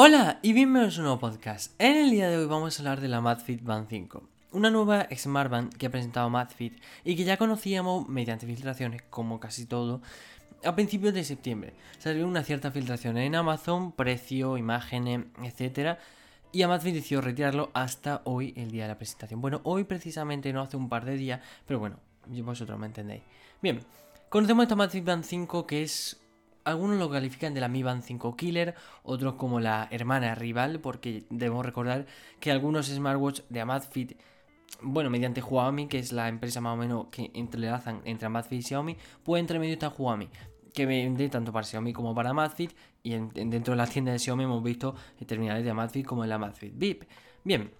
[0.00, 1.74] Hola y bienvenidos a un nuevo podcast.
[1.80, 5.08] En el día de hoy vamos a hablar de la Madfit Band 5, una nueva
[5.12, 10.00] Smart Band que ha presentado Madfit y que ya conocíamos mediante filtraciones, como casi todo,
[10.64, 11.74] a principios de septiembre.
[11.98, 15.98] Salió una cierta filtración en Amazon, precio, imágenes, etc.
[16.52, 19.40] Y Amazfit decidió retirarlo hasta hoy, el día de la presentación.
[19.40, 21.98] Bueno, hoy precisamente no hace un par de días, pero bueno,
[22.44, 23.24] vosotros me entendéis.
[23.60, 23.80] Bien,
[24.28, 26.20] conocemos esta Amazfit Band 5 que es
[26.68, 31.24] algunos lo califican de la Mi Band 5 Killer, otros como la hermana rival, porque
[31.30, 32.06] debemos recordar
[32.40, 34.12] que algunos smartwatch de Amazfit,
[34.82, 38.62] bueno, mediante Xiaomi, que es la empresa más o menos que entrelazan entre Amazfit y
[38.62, 40.28] Xiaomi, pues entre medio está Xiaomi,
[40.72, 42.72] que vende tanto para Xiaomi como para Amazfit,
[43.02, 44.94] y dentro de las tiendas de Xiaomi hemos visto
[45.26, 47.04] terminales de Amazfit como el Amazfit VIP.
[47.44, 47.70] Bien,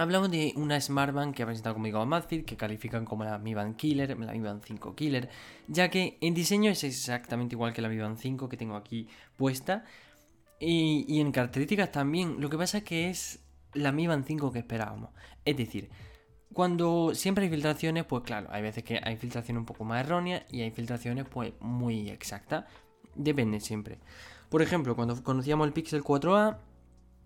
[0.00, 3.52] Hablamos de una Smart Band que ha presentado conmigo Madfit, que califican como la Mi
[3.52, 5.28] Band Killer, la Mi Band 5 Killer,
[5.68, 9.08] ya que en diseño es exactamente igual que la Mi Band 5 que tengo aquí
[9.36, 9.84] puesta,
[10.58, 12.40] y, en características también.
[12.40, 13.40] Lo que pasa es que es
[13.74, 15.10] la Mi Band 5 que esperábamos.
[15.44, 15.90] Es decir,
[16.54, 20.44] cuando siempre hay filtraciones, pues claro, hay veces que hay filtraciones un poco más erróneas
[20.50, 22.64] y hay filtraciones pues muy exactas.
[23.14, 23.98] Depende siempre.
[24.48, 26.69] Por ejemplo, cuando conocíamos el Pixel 4a, Mm,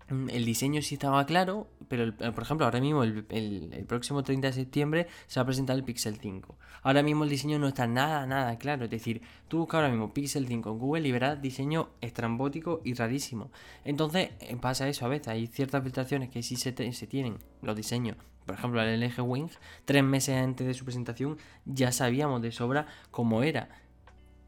[0.09, 4.53] el diseño sí estaba claro, pero eh, por ejemplo, ahora mismo el, próximo 30 de
[4.53, 6.57] septiembre se va a presentar el Pixel 5.
[6.83, 8.85] Ahora mismo el diseño no está nada, nada claro.
[8.85, 12.95] Es decir, tú buscas ahora mismo Pixel 5 en Google y verás diseño estrambótico y
[12.95, 13.51] rarísimo.
[13.85, 15.29] Entonces eh, pasa eso a veces.
[15.29, 18.17] Hay ciertas filtraciones que sí se, se tienen, los diseños.
[18.45, 19.49] Por ejemplo, el LG Wing,
[19.87, 23.71] tres meses antes de su presentación ya sabíamos de sobra cómo era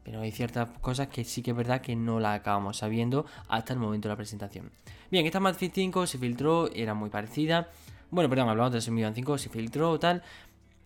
[0.07, 3.73] pero hay ciertas cosas que sí que es verdad que no la acabamos sabiendo hasta
[3.73, 4.71] el momento de la presentación.
[5.11, 7.67] Bien, esta Madfit 5 se filtró, era muy parecida.
[8.09, 10.23] Bueno, perdón, hablamos de Semivan 5, se filtró tal.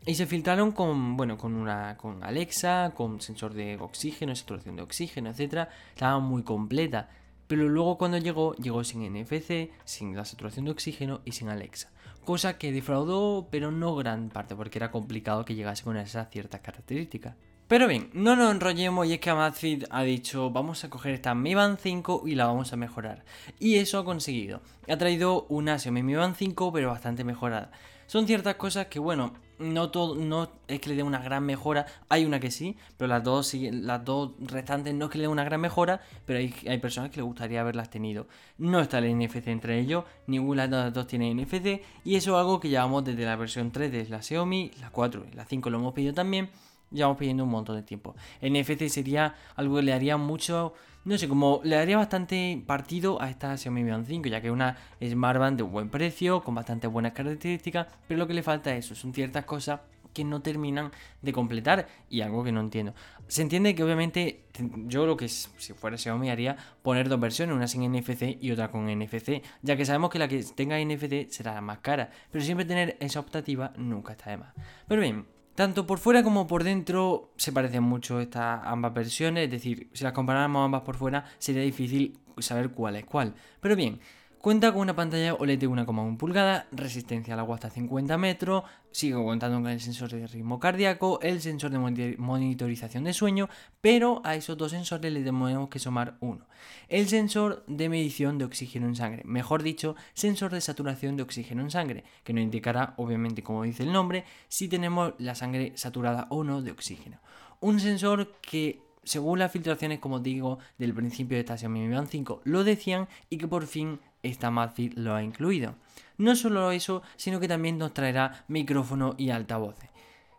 [0.07, 4.81] Y se filtraron con, bueno, con una con Alexa, con sensor de oxígeno, saturación de
[4.81, 5.69] oxígeno, etcétera.
[5.93, 7.07] Estaba muy completa.
[7.45, 11.91] Pero luego cuando llegó, llegó sin NFC, sin la saturación de oxígeno y sin Alexa.
[12.25, 16.61] Cosa que defraudó, pero no gran parte, porque era complicado que llegase con esas ciertas
[16.61, 17.35] características.
[17.71, 21.33] Pero bien, no nos enrollemos y es que Amazfit ha dicho vamos a coger esta
[21.33, 23.23] Mi Band 5 y la vamos a mejorar.
[23.59, 24.59] Y eso ha conseguido.
[24.89, 27.71] Ha traído una Xiaomi Mi Band 5 pero bastante mejorada.
[28.07, 31.85] Son ciertas cosas que bueno, no, todo, no es que le dé una gran mejora,
[32.09, 33.55] hay una que sí, pero las dos,
[34.03, 37.21] dos restantes no es que le dé una gran mejora, pero hay, hay personas que
[37.21, 38.27] les gustaría haberlas tenido.
[38.57, 42.37] No está el NFC entre ellos, ninguna de las dos tiene NFC y eso es
[42.37, 45.69] algo que llevamos desde la versión 3 de la Xiaomi, la 4 y la 5
[45.69, 46.49] lo hemos pedido también
[46.91, 48.15] llevamos pidiendo un montón de tiempo.
[48.41, 50.73] NFC sería algo que le haría mucho,
[51.05, 54.47] no sé, como le daría bastante partido a esta Xiaomi Mi Band 5, ya que
[54.47, 58.43] es una Smart Band de buen precio, con bastante buenas características, pero lo que le
[58.43, 59.79] falta es eso, son ciertas cosas
[60.13, 60.91] que no terminan
[61.21, 62.93] de completar y algo que no entiendo.
[63.27, 64.43] Se entiende que obviamente
[64.87, 68.69] yo lo que si fuera Xiaomi haría poner dos versiones, una sin NFC y otra
[68.69, 72.43] con NFC, ya que sabemos que la que tenga NFC será la más cara, pero
[72.43, 74.53] siempre tener esa optativa nunca está de más.
[74.87, 75.25] Pero bien,
[75.55, 80.03] tanto por fuera como por dentro se parecen mucho estas ambas versiones, es decir, si
[80.03, 83.33] las comparáramos ambas por fuera sería difícil saber cuál es cuál.
[83.59, 83.99] Pero bien,
[84.41, 89.13] Cuenta con una pantalla OLED de 1,1 pulgadas, resistencia al agua hasta 50 metros, sigue
[89.13, 93.49] contando con el sensor de ritmo cardíaco, el sensor de monitorización de sueño,
[93.81, 96.47] pero a esos dos sensores le tenemos que sumar uno.
[96.89, 101.61] El sensor de medición de oxígeno en sangre, mejor dicho, sensor de saturación de oxígeno
[101.61, 106.25] en sangre, que nos indicará, obviamente, como dice el nombre, si tenemos la sangre saturada
[106.31, 107.19] o no de oxígeno.
[107.59, 112.09] Un sensor que según las filtraciones, como digo, del principio de esta Xiaomi Mi Band
[112.09, 115.75] 5, lo decían y que por fin esta Madfit lo ha incluido.
[116.17, 119.89] No solo eso, sino que también nos traerá micrófono y altavoces.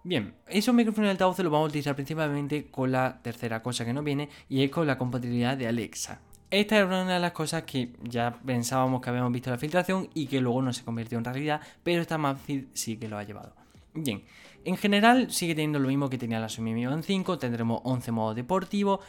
[0.04, 3.92] Bien, esos micrófonos y altavoces los vamos a utilizar principalmente con la tercera cosa que
[3.92, 6.21] nos viene y es con la compatibilidad de Alexa.
[6.50, 10.26] Esta era una de las cosas que ya pensábamos que habíamos visto la filtración y
[10.26, 13.54] que luego no se convirtió en realidad, pero esta Madfit sí que lo ha llevado.
[13.94, 14.22] Bien,
[14.65, 18.12] en general sigue teniendo lo mismo que tenía la Xiaomi Mi Band 5, tendremos 11
[18.12, 19.00] modos deportivos,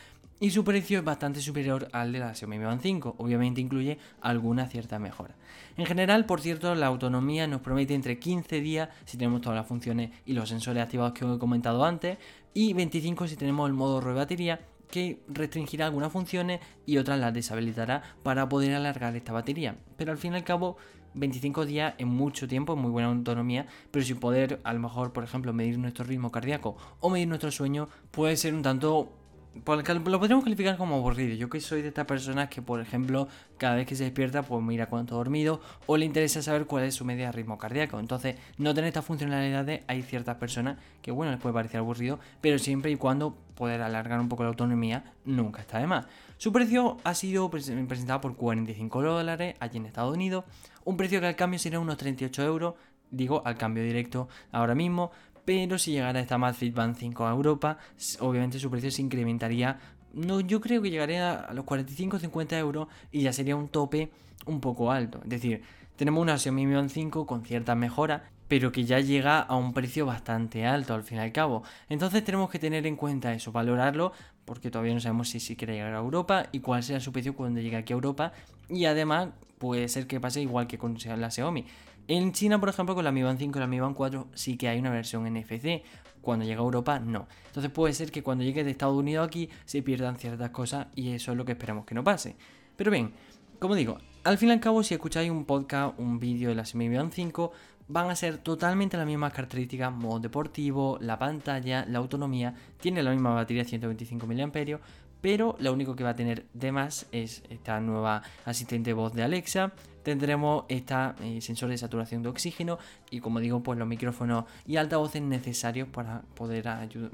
[0.44, 3.98] y su precio es bastante superior al de la Xiaomi Mi Band 5, obviamente incluye
[4.20, 5.36] alguna cierta mejora.
[5.78, 9.66] En general, por cierto, la autonomía nos promete entre 15 días si tenemos todas las
[9.66, 12.18] funciones y los sensores activados que os he comentado antes,
[12.54, 14.60] y 25 si tenemos el modo de batería
[14.92, 19.78] que restringirá algunas funciones y otras las deshabilitará para poder alargar esta batería.
[19.96, 20.75] Pero al fin y al cabo,
[21.13, 25.13] 25 días es mucho tiempo, es muy buena autonomía, pero sin poder, a lo mejor,
[25.13, 29.23] por ejemplo, medir nuestro ritmo cardíaco o medir nuestro sueño, puede ser un tanto
[29.53, 31.35] lo podríamos calificar como aburrido.
[31.35, 33.27] Yo que soy de estas personas que, por ejemplo,
[33.57, 36.83] cada vez que se despierta, pues mira cuánto ha dormido o le interesa saber cuál
[36.85, 38.00] es su media ritmo cardíaco.
[38.00, 42.57] Entonces, no tener estas funcionalidades, hay ciertas personas que, bueno, les puede parecer aburrido, pero
[42.57, 46.07] siempre y cuando poder alargar un poco la autonomía nunca está de más.
[46.38, 50.45] Su precio ha sido presentado por 45 dólares allí en Estados Unidos,
[50.83, 52.73] un precio que al cambio sería unos 38 euros,
[53.11, 55.11] digo al cambio directo ahora mismo,
[55.45, 57.78] pero si llegara esta Madfit Band 5 a Europa,
[58.19, 59.80] obviamente su precio se incrementaría.
[60.13, 64.12] No, yo creo que llegaría a los 45-50 euros y ya sería un tope
[64.45, 65.19] un poco alto.
[65.24, 65.63] Es decir,
[65.95, 69.74] tenemos una Xiaomi Mi Band 5 con ciertas mejoras, pero que ya llega a un
[69.74, 71.63] precio bastante alto al fin y al cabo.
[71.89, 74.12] Entonces tenemos que tener en cuenta eso, valorarlo,
[74.46, 77.36] porque todavía no sabemos si, si quiere llegar a Europa y cuál será su precio
[77.36, 78.34] cuando llegue aquí a Europa.
[78.69, 81.66] Y además puede ser que pase igual que con la Xiaomi.
[82.07, 84.57] En China, por ejemplo, con la Mi Band 5 y la Mi Band 4 sí
[84.57, 85.83] que hay una versión NFC.
[86.21, 87.27] Cuando llega a Europa, no.
[87.47, 91.11] Entonces puede ser que cuando llegue de Estados Unidos aquí se pierdan ciertas cosas y
[91.11, 92.35] eso es lo que esperamos que no pase.
[92.75, 93.13] Pero bien,
[93.59, 96.63] como digo, al fin y al cabo, si escucháis un podcast, un vídeo de la
[96.75, 97.51] Mi Band 5,
[97.88, 103.12] van a ser totalmente las mismas características, modo deportivo, la pantalla, la autonomía, tiene la
[103.12, 104.80] misma batería 125 mAh,
[105.21, 109.13] pero lo único que va a tener de más es esta nueva asistente de voz
[109.13, 109.71] de Alexa,
[110.03, 110.95] tendremos este
[111.39, 112.77] sensor de saturación de oxígeno
[113.09, 116.68] y como digo pues los micrófonos y altavoces necesarios para poder,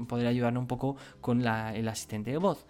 [0.07, 2.65] poder ayudarnos un poco con el asistente de voz.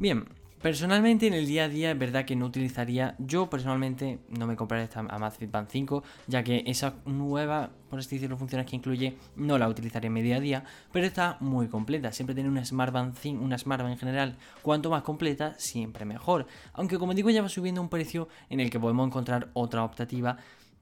[0.00, 0.24] Bien,
[0.62, 4.56] Personalmente en el día a día es verdad que no utilizaría, yo personalmente no me
[4.56, 9.16] compraría esta Amazfit Band 5, ya que esa nueva, por así decirlo, funciones que incluye
[9.36, 12.12] no la utilizaría en mi día a día, pero está muy completa.
[12.12, 16.04] Siempre tener una Smart Band 5, una Smart Band en general, cuanto más completa, siempre
[16.04, 16.46] mejor.
[16.74, 20.36] Aunque como digo ya va subiendo un precio en el que podemos encontrar otra optativa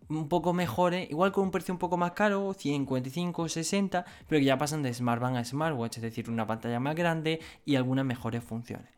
[0.09, 4.45] un poco mejores, igual con un precio un poco más caro, 55, 60, pero que
[4.45, 8.05] ya pasan de Smart Band a Smartwatch, es decir, una pantalla más grande y algunas
[8.05, 8.91] mejores funciones.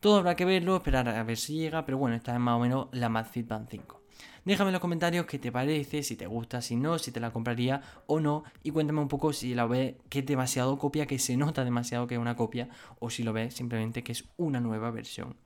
[0.00, 2.60] Todo habrá que verlo, esperar a ver si llega, pero bueno, esta es más o
[2.60, 4.00] menos la Madfit Band 5.
[4.44, 7.32] Déjame en los comentarios qué te parece, si te gusta, si no, si te la
[7.32, 8.44] compraría o no.
[8.62, 12.06] Y cuéntame un poco si la ves que es demasiado copia, que se nota demasiado
[12.06, 12.68] que es una copia,
[12.98, 15.36] o si lo ves simplemente que es una nueva versión.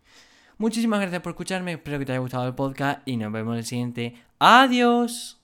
[0.58, 3.58] Muchísimas gracias por escucharme, espero que te haya gustado el podcast y nos vemos en
[3.58, 4.14] el siguiente.
[4.38, 5.41] ¡Adiós!